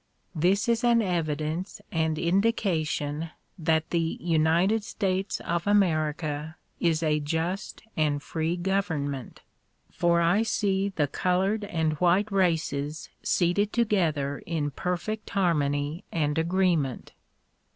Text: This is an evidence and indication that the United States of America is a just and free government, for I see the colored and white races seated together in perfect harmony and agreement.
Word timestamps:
This 0.33 0.67
is 0.67 0.83
an 0.83 0.99
evidence 1.03 1.79
and 1.91 2.17
indication 2.17 3.29
that 3.59 3.91
the 3.91 4.17
United 4.19 4.83
States 4.83 5.39
of 5.41 5.67
America 5.67 6.55
is 6.79 7.03
a 7.03 7.19
just 7.19 7.83
and 7.95 8.23
free 8.23 8.57
government, 8.57 9.41
for 9.91 10.19
I 10.19 10.41
see 10.41 10.89
the 10.89 11.05
colored 11.07 11.65
and 11.65 11.93
white 11.99 12.31
races 12.31 13.09
seated 13.21 13.71
together 13.71 14.39
in 14.47 14.71
perfect 14.71 15.29
harmony 15.29 16.03
and 16.11 16.35
agreement. 16.39 17.13